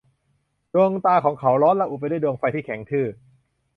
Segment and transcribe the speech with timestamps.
[0.73, 3.07] ดวงตาของเขาร้อนระอุไปด้วยดวงไฟที่แข็งทื่อ